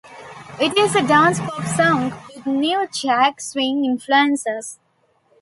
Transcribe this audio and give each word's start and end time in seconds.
It 0.59 0.75
is 0.79 0.95
a 0.95 1.05
dance-pop 1.07 1.63
song 1.77 2.11
with 2.35 2.47
new 2.47 2.87
jack 2.91 3.39
swing 3.39 3.85
influences. 3.85 4.79